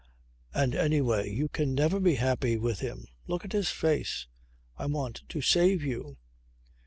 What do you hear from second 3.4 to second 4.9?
at his face. I